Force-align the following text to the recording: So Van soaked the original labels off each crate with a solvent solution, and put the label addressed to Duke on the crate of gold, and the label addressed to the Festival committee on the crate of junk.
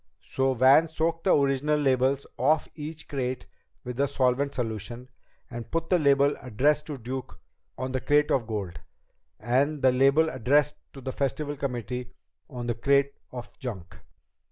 So 0.23 0.55
Van 0.55 0.87
soaked 0.87 1.25
the 1.25 1.35
original 1.37 1.79
labels 1.79 2.25
off 2.39 2.67
each 2.73 3.07
crate 3.07 3.45
with 3.83 3.99
a 3.99 4.07
solvent 4.07 4.55
solution, 4.55 5.09
and 5.47 5.69
put 5.69 5.91
the 5.91 5.99
label 5.99 6.35
addressed 6.41 6.87
to 6.87 6.97
Duke 6.97 7.39
on 7.77 7.91
the 7.91 8.01
crate 8.01 8.31
of 8.31 8.47
gold, 8.47 8.79
and 9.39 9.79
the 9.83 9.91
label 9.91 10.27
addressed 10.31 10.77
to 10.93 11.01
the 11.01 11.11
Festival 11.11 11.55
committee 11.55 12.13
on 12.49 12.65
the 12.65 12.73
crate 12.73 13.13
of 13.31 13.55
junk. 13.59 13.99